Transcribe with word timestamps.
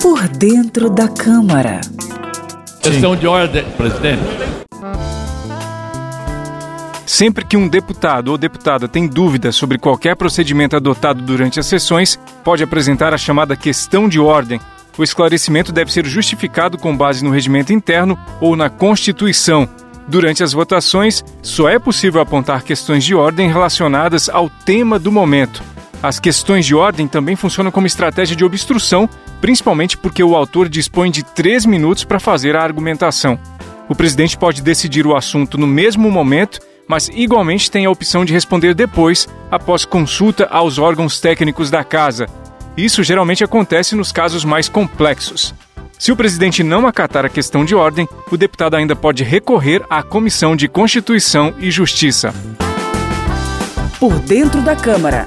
Por 0.00 0.28
dentro 0.28 0.90
da 0.90 1.08
Câmara. 1.08 1.80
Questão 2.82 3.14
de 3.14 3.26
ordem, 3.26 3.64
presidente. 3.76 4.22
Sempre 7.06 7.44
que 7.44 7.56
um 7.56 7.68
deputado 7.68 8.28
ou 8.28 8.38
deputada 8.38 8.88
tem 8.88 9.06
dúvidas 9.06 9.54
sobre 9.54 9.78
qualquer 9.78 10.16
procedimento 10.16 10.74
adotado 10.74 11.22
durante 11.22 11.60
as 11.60 11.66
sessões, 11.66 12.18
pode 12.42 12.62
apresentar 12.62 13.12
a 13.14 13.18
chamada 13.18 13.54
questão 13.54 14.08
de 14.08 14.18
ordem. 14.18 14.60
O 14.96 15.04
esclarecimento 15.04 15.72
deve 15.72 15.92
ser 15.92 16.06
justificado 16.06 16.78
com 16.78 16.96
base 16.96 17.22
no 17.24 17.30
regimento 17.30 17.72
interno 17.72 18.18
ou 18.40 18.56
na 18.56 18.68
Constituição. 18.68 19.68
Durante 20.08 20.42
as 20.42 20.52
votações, 20.52 21.24
só 21.42 21.68
é 21.68 21.78
possível 21.78 22.20
apontar 22.20 22.64
questões 22.64 23.04
de 23.04 23.14
ordem 23.14 23.48
relacionadas 23.48 24.28
ao 24.28 24.50
tema 24.50 24.98
do 24.98 25.12
momento. 25.12 25.62
As 26.02 26.18
questões 26.18 26.66
de 26.66 26.74
ordem 26.74 27.06
também 27.06 27.36
funcionam 27.36 27.70
como 27.70 27.86
estratégia 27.86 28.34
de 28.34 28.44
obstrução, 28.44 29.08
principalmente 29.40 29.96
porque 29.96 30.22
o 30.22 30.34
autor 30.34 30.68
dispõe 30.68 31.12
de 31.12 31.22
três 31.22 31.64
minutos 31.64 32.02
para 32.02 32.18
fazer 32.18 32.56
a 32.56 32.62
argumentação. 32.62 33.38
O 33.88 33.94
presidente 33.94 34.36
pode 34.36 34.62
decidir 34.62 35.06
o 35.06 35.14
assunto 35.14 35.56
no 35.56 35.66
mesmo 35.66 36.10
momento, 36.10 36.58
mas 36.88 37.08
igualmente 37.08 37.70
tem 37.70 37.86
a 37.86 37.90
opção 37.90 38.24
de 38.24 38.32
responder 38.32 38.74
depois, 38.74 39.28
após 39.48 39.84
consulta 39.84 40.46
aos 40.46 40.76
órgãos 40.76 41.20
técnicos 41.20 41.70
da 41.70 41.84
casa. 41.84 42.26
Isso 42.76 43.04
geralmente 43.04 43.44
acontece 43.44 43.94
nos 43.94 44.10
casos 44.10 44.44
mais 44.44 44.68
complexos. 44.68 45.54
Se 45.98 46.10
o 46.10 46.16
presidente 46.16 46.64
não 46.64 46.84
acatar 46.84 47.24
a 47.24 47.28
questão 47.28 47.64
de 47.64 47.76
ordem, 47.76 48.08
o 48.28 48.36
deputado 48.36 48.74
ainda 48.74 48.96
pode 48.96 49.22
recorrer 49.22 49.84
à 49.88 50.02
Comissão 50.02 50.56
de 50.56 50.66
Constituição 50.66 51.54
e 51.60 51.70
Justiça. 51.70 52.34
Por 54.00 54.18
dentro 54.18 54.60
da 54.62 54.74
Câmara. 54.74 55.26